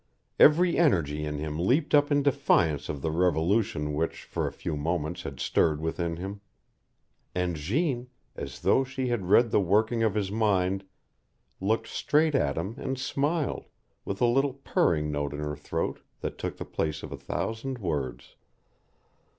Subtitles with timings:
[0.39, 4.75] Every energy in him leaped up in defiance of the revolution which for a few
[4.75, 6.41] moments had stirred within him.
[7.35, 10.85] And Jeanne, as though she had read the working of his mind,
[11.59, 13.67] looked straight at him and smiled,
[14.03, 17.77] with a little purring note in her throat that took the place of a thousand
[17.77, 18.35] words.